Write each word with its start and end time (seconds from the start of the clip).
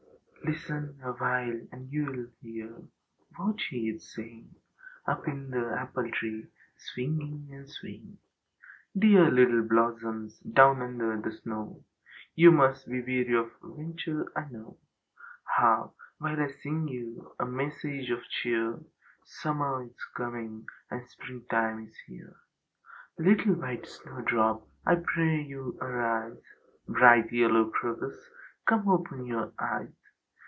Listen 0.43 0.99
awhile, 1.03 1.67
and 1.71 1.93
you 1.93 2.11
'll 2.11 2.27
hear 2.41 2.75
what 3.37 3.59
he 3.69 3.95
's 3.95 4.11
saying 4.15 4.53
Up 5.05 5.27
in 5.27 5.51
the 5.51 5.73
apple 5.79 6.09
tree 6.11 6.47
swinging 6.75 7.47
and 7.53 7.69
swaying:" 7.69 8.17
Dear 8.97 9.29
little 9.29 9.61
blossoms 9.61 10.39
down 10.39 10.81
under 10.81 11.21
the 11.21 11.31
snow, 11.31 11.83
You 12.33 12.51
must 12.51 12.89
be 12.89 13.01
weary 13.03 13.35
of 13.35 13.51
winter, 13.61 14.31
I 14.35 14.49
know. 14.49 14.79
Hark 15.43 15.93
while 16.17 16.41
I 16.41 16.47
sing 16.49 16.87
you 16.87 17.33
a 17.39 17.45
message 17.45 18.09
of 18.09 18.23
cheer: 18.41 18.79
Summer 19.23 19.83
is 19.83 19.95
coming, 20.17 20.65
and 20.89 21.07
springtime 21.07 21.85
is 21.87 21.95
here. 22.07 22.35
Little 23.19 23.53
white 23.53 23.85
snowdrop, 23.85 24.67
I 24.87 24.95
pray 24.95 25.39
you 25.39 25.77
arise! 25.79 26.41
Bright 26.87 27.31
yellow 27.31 27.69
crocus, 27.69 28.17
come 28.65 28.89
open 28.89 29.27
your 29.27 29.53
eyes! 29.59 29.93